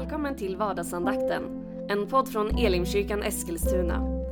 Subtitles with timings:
[0.00, 1.42] Välkommen till vardagsandakten,
[1.88, 4.22] en podd från Elimkyrkan Eskilstuna.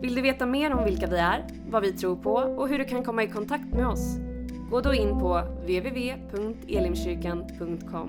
[0.00, 2.84] Vill du veta mer om vilka vi är, vad vi tror på och hur du
[2.84, 4.16] kan komma i kontakt med oss?
[4.70, 8.08] Gå då in på www.elimkyrkan.com.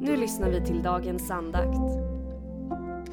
[0.00, 1.78] Nu lyssnar vi till dagens andakt.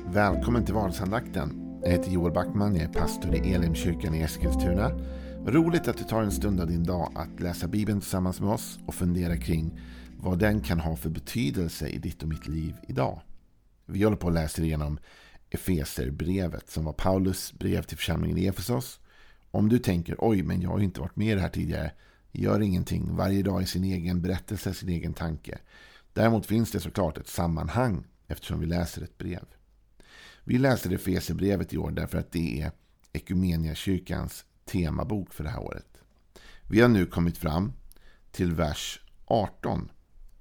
[0.05, 1.80] Välkommen till vardagsandakten.
[1.84, 4.91] Jag heter Joel Backman, jag är pastor i Elimkyrkan i Eskilstuna.
[5.46, 8.80] Roligt att du tar en stund av din dag att läsa Bibeln tillsammans med oss
[8.86, 9.71] och fundera kring
[10.21, 13.21] vad den kan ha för betydelse i ditt och mitt liv idag.
[13.86, 15.00] Vi håller på att läsa igenom
[15.50, 19.00] Efeserbrevet som var Paulus brev till församlingen i Efesos.
[19.51, 21.91] Om du tänker oj, men jag har inte varit med i det här tidigare.
[22.32, 23.15] Gör ingenting.
[23.15, 25.60] Varje dag i sin egen berättelse, sin egen tanke.
[26.13, 29.46] Däremot finns det såklart ett sammanhang eftersom vi läser ett brev.
[30.43, 32.72] Vi läser Efeserbrevet i år därför att det är
[33.13, 36.02] Ekumeniakyrkans temabok för det här året.
[36.67, 37.73] Vi har nu kommit fram
[38.31, 39.89] till vers 18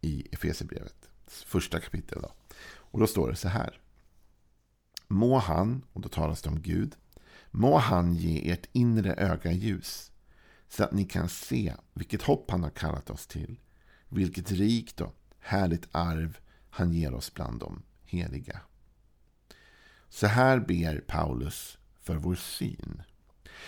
[0.01, 1.11] i Efesierbrevet.
[1.27, 2.23] Första kapitel.
[2.23, 2.33] Då.
[2.69, 3.81] Och då står det så här.
[5.07, 6.97] Må han, och då talas det om Gud,
[7.51, 10.13] må han ge ert inre öga ljus
[10.69, 13.61] så att ni kan se vilket hopp han har kallat oss till,
[14.09, 16.39] vilket rikt och härligt arv
[16.71, 18.61] han ger oss bland de heliga.
[20.09, 23.03] Så här ber Paulus för vår syn.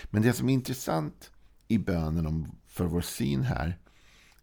[0.05, 1.33] Men det som är intressant
[1.69, 3.79] i bönen om för vår syn här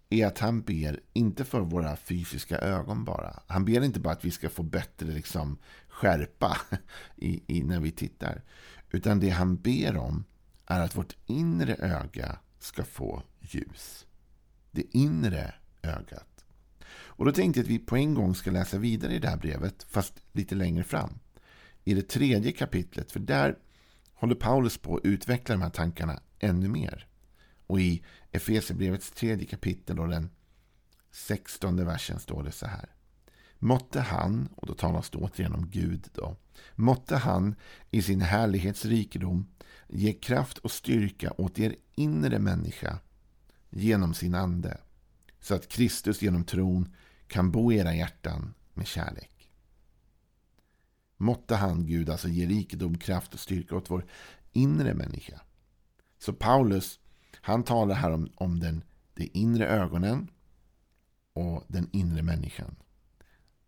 [0.10, 3.40] är att han ber inte för våra fysiska ögon bara.
[3.48, 6.58] Han ber inte bara att vi ska få bättre liksom, skärpa
[7.16, 8.44] i, i, när vi tittar.
[8.92, 10.24] Utan det han ber om
[10.66, 14.06] är att vårt inre öga ska få ljus.
[14.72, 16.46] Det inre ögat.
[16.90, 19.38] Och då tänkte jag att vi på en gång ska läsa vidare i det här
[19.38, 21.20] brevet, fast lite längre fram.
[21.84, 23.58] I det tredje kapitlet, för där
[24.14, 27.08] håller Paulus på att utveckla de här tankarna ännu mer.
[27.68, 30.30] Och i Efesierbrevets tredje kapitel och den
[31.12, 32.90] sextonde versen står det så här.
[33.60, 36.36] Måtte han, och då talas det återigen om Gud då.
[36.76, 37.56] Måtte han
[37.92, 39.48] i sin härlighetsrikedom
[39.88, 43.00] ge kraft och styrka åt er inre människa
[43.70, 44.78] genom sin ande.
[45.40, 46.96] Så att Kristus genom tron
[47.28, 49.50] kan bo i era hjärtan med kärlek.
[51.18, 54.06] Måtte han, Gud, alltså ge rikedom, kraft och styrka åt vår
[54.54, 55.42] inre människa.
[56.20, 57.00] Så Paulus
[57.48, 60.32] han talar här om, om den, de inre ögonen
[61.34, 62.76] och den inre människan.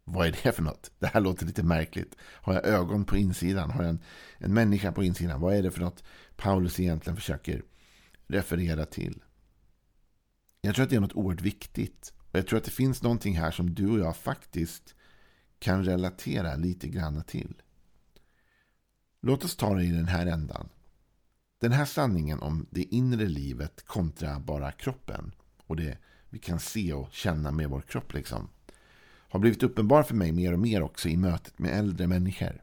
[0.03, 0.91] Vad är det för något?
[1.00, 2.16] Det här låter lite märkligt.
[2.22, 3.72] Har jag ögon på insidan?
[3.72, 4.03] Har jag en,
[4.38, 5.41] en människa på insidan?
[5.41, 6.03] Vad är det för något
[6.35, 7.63] Paulus egentligen försöker
[8.28, 9.23] referera till?
[10.61, 12.13] Jag tror att det är något oerhört viktigt.
[12.31, 14.96] Och jag tror att det finns någonting här som du och jag faktiskt
[15.59, 17.61] kan relatera lite grann till.
[19.22, 20.69] Låt oss ta det i den här ändan.
[21.59, 25.31] Den här sanningen om det inre livet kontra bara kroppen
[25.68, 25.97] och det
[26.30, 28.50] vi kan se och känna med vår kropp liksom
[29.30, 32.62] har blivit uppenbar för mig mer och mer också i mötet med äldre människor.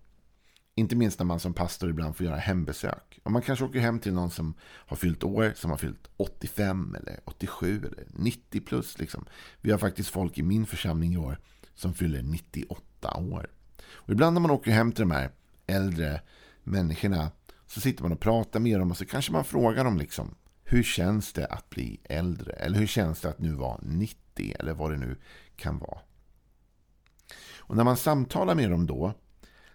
[0.75, 3.21] Inte minst när man som pastor ibland får göra hembesök.
[3.23, 6.97] Och man kanske åker hem till någon som har fyllt år, som har fyllt 85
[7.01, 8.99] eller 87 eller 90 plus.
[8.99, 9.27] Liksom.
[9.61, 11.39] Vi har faktiskt folk i min församling i år
[11.75, 13.51] som fyller 98 år.
[13.83, 15.31] Och ibland när man åker hem till de här
[15.67, 16.21] äldre
[16.63, 17.31] människorna
[17.66, 20.34] så sitter man och pratar med dem och så kanske man frågar dem liksom
[20.69, 22.53] hur känns det att bli äldre?
[22.53, 24.54] Eller hur känns det att nu vara 90?
[24.59, 25.16] Eller vad det nu
[25.56, 25.99] kan vara.
[27.59, 29.15] Och när man samtalar med dem då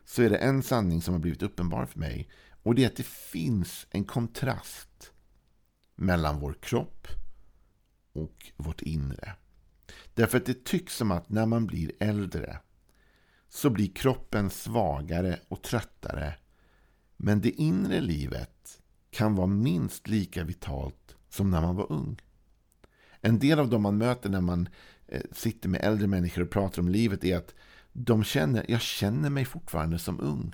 [0.05, 2.29] så är det en sanning som har blivit uppenbar för mig.
[2.63, 5.11] Och det är att det finns en kontrast
[5.95, 7.07] mellan vår kropp
[8.13, 9.35] och vårt inre.
[10.13, 12.59] Därför att det tycks som att när man blir äldre
[13.49, 16.33] så blir kroppen svagare och tröttare
[17.23, 22.21] men det inre livet kan vara minst lika vitalt som när man var ung.
[23.21, 24.69] En del av dem man möter när man
[25.07, 27.53] eh, sitter med äldre människor och pratar om livet är att
[27.93, 30.53] de känner, jag känner mig fortfarande som ung.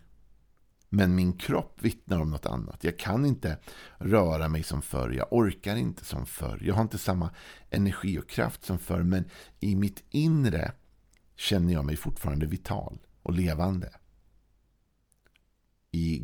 [0.89, 2.83] Men min kropp vittnar om något annat.
[2.83, 3.57] Jag kan inte
[3.97, 5.11] röra mig som förr.
[5.11, 6.59] Jag orkar inte som förr.
[6.61, 7.29] Jag har inte samma
[7.69, 9.03] energi och kraft som förr.
[9.03, 9.25] Men
[9.59, 10.71] i mitt inre
[11.35, 13.89] känner jag mig fortfarande vital och levande.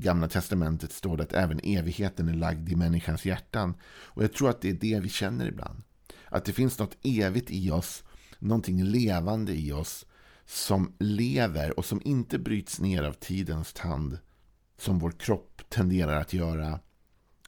[0.03, 3.73] I Gamla Testamentet står det att även evigheten är lagd i människans hjärtan.
[3.83, 5.83] Och jag tror att det är det vi känner ibland.
[6.25, 8.03] Att det finns något evigt i oss,
[8.39, 10.05] någonting levande i oss
[10.45, 14.17] som lever och som inte bryts ner av tidens tand
[14.77, 16.79] som vår kropp tenderar att göra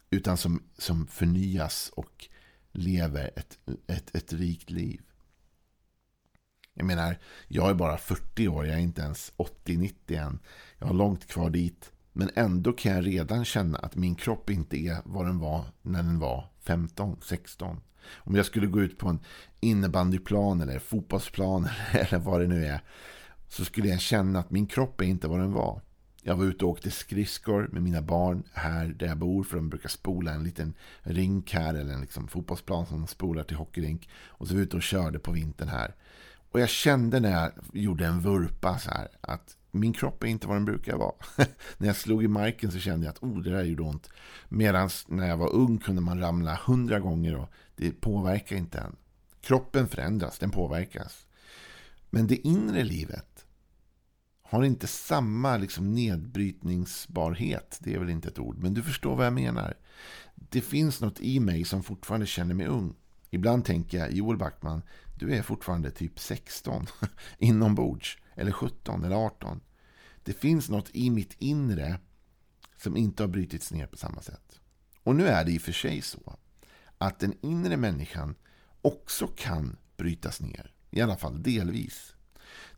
[0.10, 2.28] utan som, som förnyas och
[2.72, 3.58] lever ett,
[3.88, 5.02] ett, ett rikt liv.
[6.74, 7.18] Jag menar,
[7.48, 10.40] jag är bara 40 år, jag är inte ens 80-90 än.
[10.78, 11.92] Jag har långt kvar dit.
[12.18, 16.04] Men ändå kan jag redan känna att min kropp inte är vad den var när
[16.04, 17.82] den var 15, 16.
[18.14, 19.20] Om jag skulle gå ut på en
[19.60, 22.82] innebandyplan eller fotbollsplan eller vad det nu är.
[23.50, 25.82] så skulle jag känna att min kropp är inte vad den var.
[26.22, 29.44] Jag var ute och åkte skridskor med mina barn här där jag bor.
[29.44, 31.74] För de brukar spola en liten rink här.
[31.74, 34.10] Eller en liksom fotbollsplan som de spolar till hockeyrink.
[34.28, 35.96] Och så var jag ute och körde på vintern här.
[36.56, 39.08] Och jag kände när jag gjorde en vurpa så här.
[39.22, 41.14] Att min kropp är inte vad den brukar vara.
[41.78, 44.10] när jag slog i marken så kände jag att oh, det där gjorde ont.
[44.50, 48.96] Medan när jag var ung kunde man ramla hundra gånger och det påverkar inte en.
[49.42, 51.28] Kroppen förändras, den påverkas.
[52.10, 53.46] Men det inre livet
[54.44, 57.78] har inte samma liksom nedbrytningsbarhet.
[57.82, 59.74] Det är väl inte ett ord, men du förstår vad jag menar.
[60.36, 62.96] Det finns något i mig som fortfarande känner mig ung.
[63.36, 64.82] Ibland tänker jag, Joel Backman,
[65.16, 66.88] du är fortfarande typ 16
[67.38, 68.18] inombords.
[68.36, 69.62] Eller 17 eller 18.
[70.24, 72.00] Det finns något i mitt inre
[72.78, 74.60] som inte har brutits ner på samma sätt.
[75.04, 76.38] Och nu är det i och för sig så
[76.98, 78.36] att den inre människan
[78.82, 80.74] också kan brytas ner.
[80.92, 82.14] I alla fall delvis.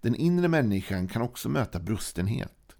[0.01, 2.75] Den inre människan kan också möta brustenhet.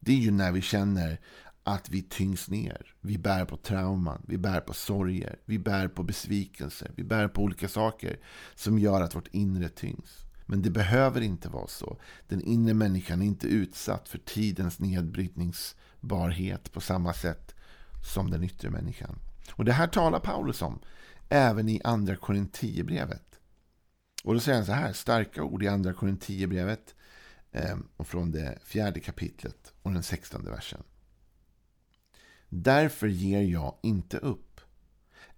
[0.00, 1.20] Det är ju när vi känner
[1.64, 2.94] att vi tyngs ner.
[3.00, 7.42] Vi bär på trauman, vi bär på sorger, vi bär på besvikelser, vi bär på
[7.42, 8.18] olika saker
[8.54, 10.24] som gör att vårt inre tyngs.
[10.46, 12.00] Men det behöver inte vara så.
[12.28, 17.54] Den inre människan är inte utsatt för tidens nedbrytningsbarhet på samma sätt
[18.12, 19.18] som den yttre människan.
[19.52, 20.78] Och Det här talar Paulus om
[21.28, 23.40] även i Andra Korinthierbrevet.
[24.24, 26.94] Och då säger han så här, starka ord i Andra Korinthierbrevet
[27.52, 30.82] eh, och från det fjärde kapitlet och den sextonde versen.
[32.56, 34.60] Därför ger jag inte upp.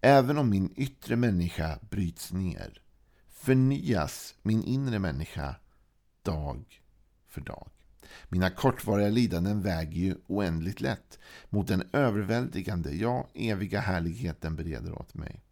[0.00, 2.82] Även om min yttre människa bryts ner
[3.28, 5.56] förnyas min inre människa
[6.22, 6.82] dag
[7.28, 7.68] för dag.
[8.28, 11.18] Mina kortvariga lidanden väger ju oändligt lätt
[11.48, 15.42] mot den överväldigande, ja, eviga härligheten bereder åt mig.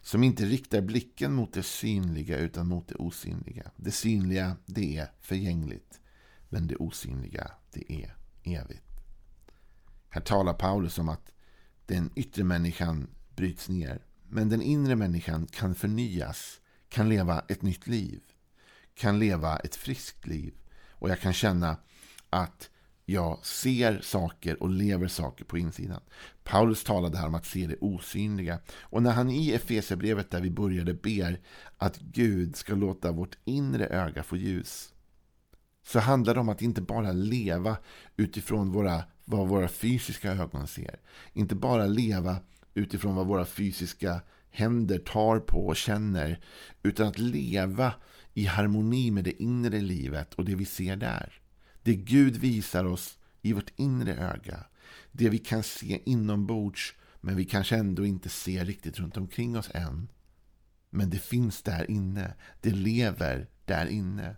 [0.00, 3.70] Som inte riktar blicken mot det synliga utan mot det osynliga.
[3.76, 6.00] Det synliga, det är förgängligt.
[6.48, 8.91] Men det osynliga, det är evigt.
[10.14, 11.32] Här talar Paulus om att
[11.86, 14.04] den yttre människan bryts ner.
[14.28, 18.20] Men den inre människan kan förnyas kan leva ett nytt liv.
[18.94, 20.54] Kan leva ett friskt liv.
[20.88, 21.76] Och jag kan känna
[22.30, 22.70] att
[23.04, 26.00] jag ser saker och lever saker på insidan.
[26.44, 28.58] Paulus talade här om att se det osynliga.
[28.80, 31.40] Och när han i Efesierbrevet där vi började ber
[31.76, 34.91] att Gud ska låta vårt inre öga få ljus.
[35.84, 37.76] Så handlar det om att inte bara leva
[38.16, 41.00] utifrån våra, vad våra fysiska ögon ser.
[41.32, 42.36] Inte bara leva
[42.74, 44.20] utifrån vad våra fysiska
[44.50, 46.40] händer tar på och känner.
[46.82, 47.94] Utan att leva
[48.34, 51.40] i harmoni med det inre livet och det vi ser där.
[51.82, 54.64] Det Gud visar oss i vårt inre öga.
[55.12, 59.70] Det vi kan se inombords men vi kanske ändå inte ser riktigt runt omkring oss
[59.74, 60.08] än.
[60.90, 62.34] Men det finns där inne.
[62.60, 64.36] Det lever där inne.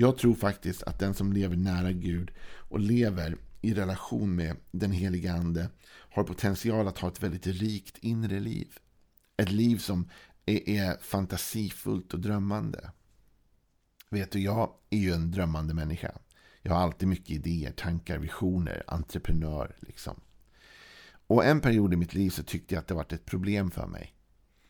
[0.00, 4.92] Jag tror faktiskt att den som lever nära Gud och lever i relation med den
[4.92, 8.78] heliga Ande har potential att ha ett väldigt rikt inre liv.
[9.36, 10.08] Ett liv som
[10.46, 12.90] är, är fantasifullt och drömmande.
[14.10, 16.12] Vet du, jag är ju en drömmande människa.
[16.62, 19.76] Jag har alltid mycket idéer, tankar, visioner, entreprenör.
[19.80, 20.20] Liksom.
[21.26, 23.86] Och en period i mitt liv så tyckte jag att det var ett problem för
[23.86, 24.14] mig.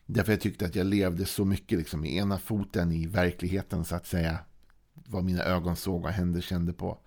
[0.07, 3.97] Därför jag tyckte att jag levde så mycket liksom, i ena foten i verkligheten så
[3.97, 4.39] att säga.
[5.07, 6.99] Vad mina ögon såg och händer kände på.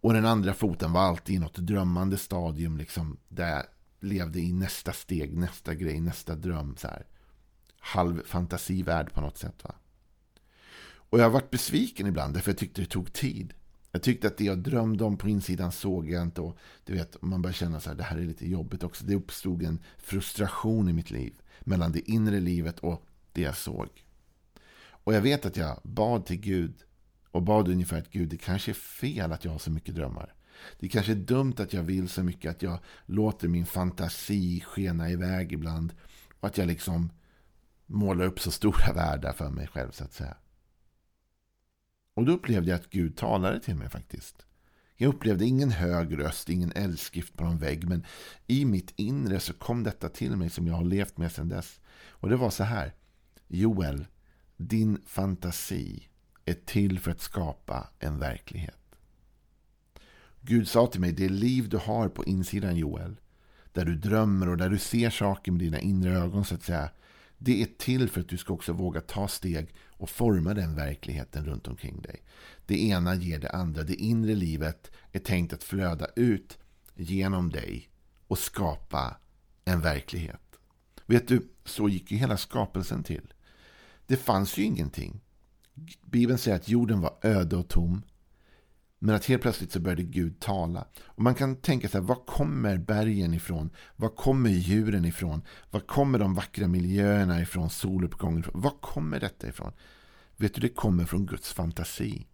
[0.00, 3.62] Och den andra foten var alltid i något drömmande stadium liksom, där
[4.00, 6.76] levde i nästa steg, nästa grej, nästa dröm.
[6.76, 7.06] Så här.
[7.80, 9.64] Halv fantasivärld på något sätt.
[9.64, 9.74] Va?
[11.10, 13.54] Och jag har varit besviken ibland därför jag tyckte det tog tid.
[13.92, 16.40] Jag tyckte att det jag drömde om på insidan såg jag inte.
[16.40, 19.04] Och du vet, man börjar känna så här, det här är lite jobbigt också.
[19.04, 21.34] Det uppstod en frustration i mitt liv.
[21.60, 23.88] Mellan det inre livet och det jag såg.
[25.04, 26.74] Och jag vet att jag bad till Gud.
[27.30, 30.34] Och bad ungefär att Gud, det kanske är fel att jag har så mycket drömmar.
[30.78, 35.10] Det kanske är dumt att jag vill så mycket att jag låter min fantasi skena
[35.10, 35.92] iväg ibland.
[36.40, 37.10] Och att jag liksom
[37.86, 40.36] målar upp så stora världar för mig själv så att säga.
[42.14, 44.46] Och då upplevde jag att Gud talade till mig faktiskt.
[44.96, 47.88] Jag upplevde ingen hög röst, ingen eldskrift på någon vägg.
[47.88, 48.04] Men
[48.46, 51.80] i mitt inre så kom detta till mig som jag har levt med sedan dess.
[52.08, 52.94] Och det var så här.
[53.46, 54.06] Joel,
[54.56, 56.08] din fantasi
[56.48, 58.74] är till för att skapa en verklighet.
[60.40, 63.16] Gud sa till mig, det liv du har på insidan Joel,
[63.72, 66.90] där du drömmer och där du ser saker med dina inre ögon så att säga.
[67.38, 71.44] Det är till för att du ska också våga ta steg och forma den verkligheten
[71.44, 72.22] runt omkring dig.
[72.66, 73.82] Det ena ger det andra.
[73.82, 76.58] Det inre livet är tänkt att flöda ut
[76.94, 77.88] genom dig
[78.26, 79.16] och skapa
[79.64, 80.40] en verklighet.
[81.06, 83.32] Vet du, så gick ju hela skapelsen till.
[84.06, 85.20] Det fanns ju ingenting.
[86.04, 88.02] Bibeln säger att jorden var öde och tom.
[88.98, 90.86] Men att helt plötsligt så började Gud tala.
[91.04, 93.70] Och Man kan tänka sig, var kommer bergen ifrån?
[93.96, 95.42] Var kommer djuren ifrån?
[95.70, 97.70] Var kommer de vackra miljöerna ifrån?
[97.70, 98.60] Soluppgången ifrån?
[98.60, 99.72] Var kommer detta ifrån?
[100.36, 102.26] Vet du, det kommer från Guds fantasi.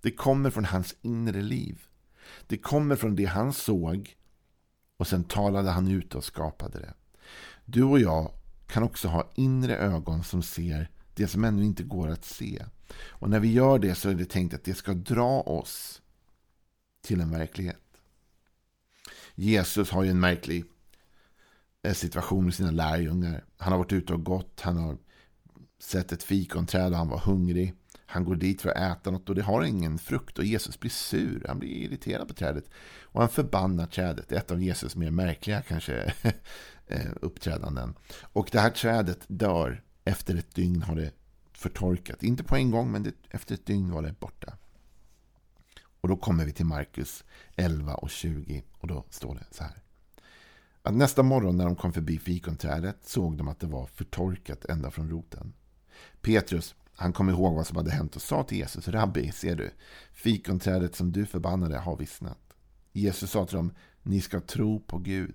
[0.00, 1.82] Det kommer från hans inre liv.
[2.46, 4.16] Det kommer från det han såg
[4.96, 6.94] och sen talade han ut och skapade det.
[7.64, 8.32] Du och jag
[8.66, 12.64] kan också ha inre ögon som ser det som ännu inte går att se.
[12.94, 16.02] Och när vi gör det så är det tänkt att det ska dra oss
[17.02, 17.76] till en verklighet.
[19.34, 20.64] Jesus har ju en märklig
[21.82, 23.44] eh, situation med sina lärjungar.
[23.56, 24.98] Han har varit ute och gått, han har
[25.78, 27.74] sett ett fikonträd och han var hungrig.
[28.06, 30.90] Han går dit för att äta något och det har ingen frukt och Jesus blir
[30.90, 31.44] sur.
[31.48, 32.64] Han blir irriterad på trädet.
[33.02, 34.28] Och han förbannar trädet.
[34.28, 36.12] Det är ett av Jesus mer märkliga kanske
[36.86, 37.94] eh, uppträdanden.
[38.22, 39.82] Och det här trädet dör.
[40.04, 41.10] Efter ett dygn har det
[41.62, 42.22] förtorkat.
[42.22, 44.56] Inte på en gång men det, efter ett dygn var det borta.
[46.00, 47.24] Och då kommer vi till Markus
[47.56, 49.82] 11 och 20 och då står det så här.
[50.82, 54.90] Att nästa morgon när de kom förbi fikonträdet såg de att det var förtorkat ända
[54.90, 55.52] från roten.
[56.20, 59.70] Petrus, han kom ihåg vad som hade hänt och sa till Jesus, Rabbi, ser du,
[60.12, 62.38] fikonträdet som du förbannade har vissnat.
[62.92, 65.34] Jesus sa till dem, ni ska tro på Gud.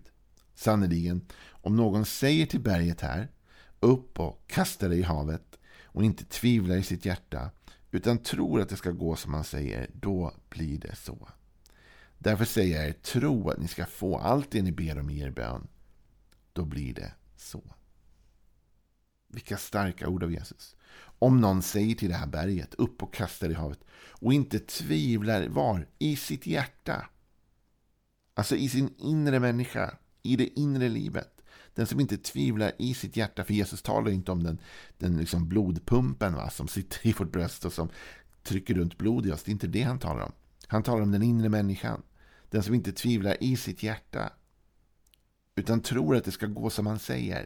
[0.55, 3.27] Sannerligen, om någon säger till berget här,
[3.79, 5.56] upp och kasta dig i havet
[5.97, 7.51] och inte tvivlar i sitt hjärta,
[7.91, 11.29] utan tror att det ska gå som han säger, då blir det så.
[12.17, 15.19] Därför säger jag er, tro att ni ska få allt det ni ber om i
[15.19, 15.67] er bön.
[16.53, 17.63] Då blir det så.
[19.27, 20.75] Vilka starka ord av Jesus.
[20.99, 24.59] Om någon säger till det här berget, upp och kasta det i havet, och inte
[24.59, 25.87] tvivlar var?
[25.99, 27.09] I sitt hjärta.
[28.33, 31.36] Alltså i sin inre människa, i det inre livet.
[31.77, 34.57] Den som inte tvivlar i sitt hjärta, för Jesus talar inte om den,
[34.97, 37.89] den liksom blodpumpen va, som sitter i vårt bröst och som
[38.43, 39.43] trycker runt blod i oss.
[39.43, 40.31] Det är inte det han talar om.
[40.67, 42.01] Han talar om den inre människan.
[42.49, 44.33] Den som inte tvivlar i sitt hjärta.
[45.55, 47.45] Utan tror att det ska gå som han säger.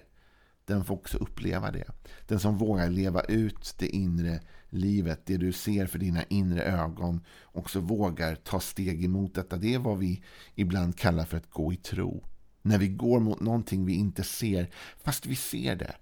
[0.66, 1.88] Den får också uppleva det.
[2.28, 7.26] Den som vågar leva ut det inre livet, det du ser för dina inre ögon,
[7.44, 9.58] också vågar ta steg emot detta.
[9.58, 10.24] Det är vad vi
[10.56, 12.31] ibland kallar för att gå i tro.
[12.62, 14.70] När vi går mot någonting vi inte ser,
[15.04, 15.96] fast vi ser det.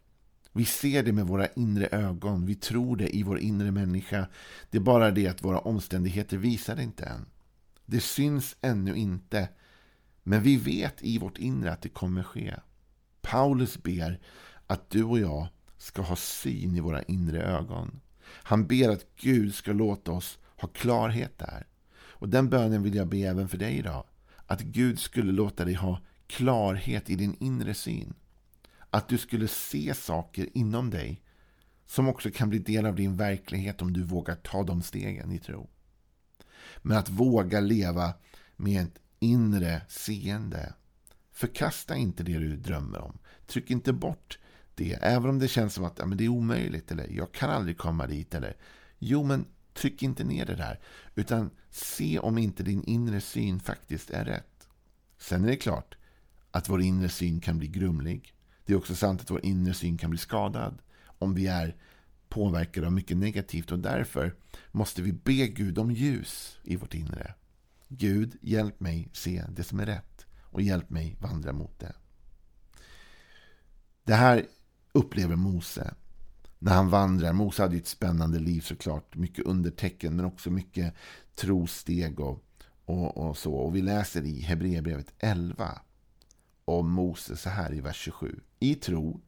[0.51, 2.45] Vi ser det med våra inre ögon.
[2.45, 4.27] Vi tror det i vår inre människa.
[4.69, 7.25] Det är bara det att våra omständigheter visar det inte än.
[7.85, 9.49] Det syns ännu inte.
[10.23, 12.55] Men vi vet i vårt inre att det kommer ske.
[13.21, 14.19] Paulus ber
[14.67, 15.47] att du och jag
[15.77, 17.99] ska ha syn i våra inre ögon.
[18.23, 21.67] Han ber att Gud ska låta oss ha klarhet där.
[21.91, 24.03] Och den bönen vill jag be även för dig idag.
[24.45, 25.99] Att Gud skulle låta dig ha
[26.29, 28.13] klarhet i din inre syn.
[28.89, 31.23] Att du skulle se saker inom dig
[31.85, 35.39] som också kan bli del av din verklighet om du vågar ta de stegen i
[35.39, 35.69] tro.
[36.77, 38.13] Men att våga leva
[38.55, 40.73] med ett inre seende.
[41.31, 43.19] Förkasta inte det du drömmer om.
[43.47, 44.39] Tryck inte bort
[44.75, 44.93] det.
[44.93, 47.77] Även om det känns som att ja, men det är omöjligt eller jag kan aldrig
[47.77, 48.35] komma dit.
[48.35, 48.57] Eller,
[48.97, 50.79] jo, men tryck inte ner det där.
[51.15, 54.67] Utan se om inte din inre syn faktiskt är rätt.
[55.17, 55.95] Sen är det klart,
[56.51, 58.33] att vår inre syn kan bli grumlig.
[58.65, 61.75] Det är också sant att vår inre syn kan bli skadad om vi är
[62.29, 64.35] påverkade av mycket negativt och därför
[64.71, 67.33] måste vi be Gud om ljus i vårt inre.
[67.87, 71.93] Gud, hjälp mig se det som är rätt och hjälp mig vandra mot det.
[74.03, 74.45] Det här
[74.91, 75.93] upplever Mose
[76.59, 77.33] när han vandrar.
[77.33, 79.15] Mose hade ett spännande liv såklart.
[79.15, 80.93] Mycket undertecken men också mycket
[81.35, 82.43] trosteg och,
[82.85, 83.53] och, och så.
[83.53, 85.81] Och vi läser i Hebreerbrevet 11
[86.69, 88.39] om Mose så här i vers 27.
[88.59, 89.21] I tro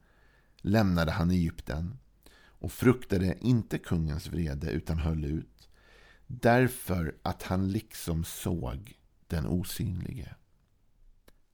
[0.62, 1.98] lämnade han Egypten
[2.44, 5.70] och fruktade inte kungens vrede utan höll ut
[6.40, 8.94] därför att han liksom såg
[9.28, 10.36] den osynlige.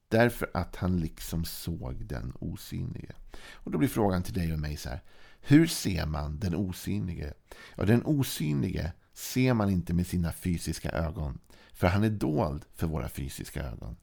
[0.08, 3.14] Därför att han liksom såg den osynlige.
[3.52, 5.02] Och då blir frågan till dig och mig så här.
[5.40, 7.34] Hur ser man den osynlige?
[7.76, 11.38] Ja, den osynlige ser man inte med sina fysiska ögon.
[11.72, 13.96] För han är dold för våra fysiska ögon.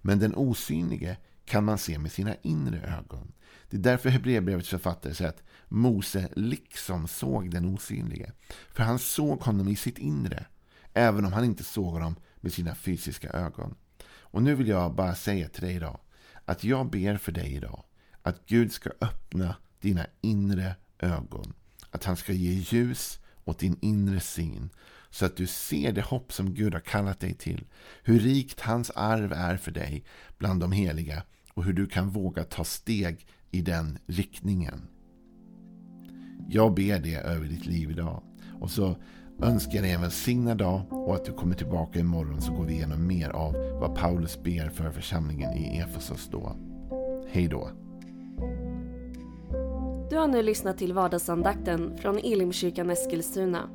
[0.00, 1.16] Men den osynlige
[1.50, 3.32] kan man se med sina inre ögon.
[3.70, 8.32] Det är därför Hebreerbrevets författare säger att Mose liksom såg den osynlige.
[8.72, 10.46] För han såg honom i sitt inre,
[10.92, 13.74] även om han inte såg honom med sina fysiska ögon.
[14.06, 16.00] Och nu vill jag bara säga till dig idag
[16.44, 17.84] att jag ber för dig idag
[18.22, 21.52] att Gud ska öppna dina inre ögon.
[21.90, 24.70] Att han ska ge ljus åt din inre syn
[25.10, 27.66] så att du ser det hopp som Gud har kallat dig till.
[28.02, 30.04] Hur rikt hans arv är för dig
[30.38, 31.22] bland de heliga
[31.54, 34.88] och hur du kan våga ta steg i den riktningen.
[36.48, 38.22] Jag ber det över ditt liv idag.
[38.60, 38.96] Och så
[39.42, 42.72] önskar jag dig en välsignad dag och att du kommer tillbaka imorgon så går vi
[42.72, 46.56] igenom mer av vad Paulus ber för församlingen i Efesos då.
[47.30, 47.70] Hej då!
[50.10, 53.68] Du har nu lyssnat till vardagsandakten från Elimkyrkan Eskilstuna.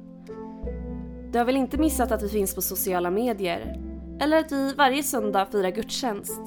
[1.31, 3.81] Du har väl inte missat att vi finns på sociala medier?
[4.19, 6.41] Eller att vi varje söndag firar gudstjänst?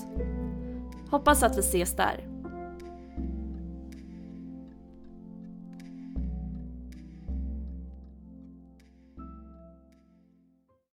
[1.10, 2.27] Hoppas att vi ses där.